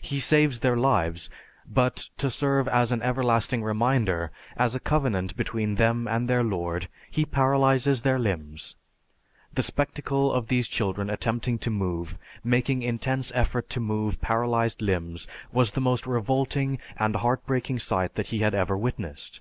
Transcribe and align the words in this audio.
He 0.00 0.20
saves 0.20 0.60
their 0.60 0.76
lives, 0.76 1.28
but 1.68 2.10
to 2.18 2.30
serve 2.30 2.68
as 2.68 2.92
an 2.92 3.02
everlasting 3.02 3.64
reminder, 3.64 4.30
as 4.56 4.76
a 4.76 4.78
covenant 4.78 5.36
between 5.36 5.74
them 5.74 6.06
and 6.06 6.28
their 6.28 6.44
Lord, 6.44 6.86
He 7.10 7.24
paralyzes 7.24 8.02
their 8.02 8.16
limbs. 8.16 8.76
The 9.52 9.62
spectacle 9.62 10.32
of 10.32 10.46
these 10.46 10.68
children 10.68 11.10
attempting 11.10 11.58
to 11.58 11.70
move, 11.70 12.16
making 12.44 12.82
intense 12.82 13.32
effort 13.34 13.68
to 13.70 13.80
move 13.80 14.20
paralyzed 14.20 14.82
limbs, 14.82 15.26
was 15.50 15.72
the 15.72 15.80
most 15.80 16.06
revolting 16.06 16.78
and 16.96 17.16
heart 17.16 17.44
breaking 17.44 17.80
sight 17.80 18.14
that 18.14 18.28
he 18.28 18.38
had 18.38 18.54
ever 18.54 18.76
witnessed. 18.78 19.40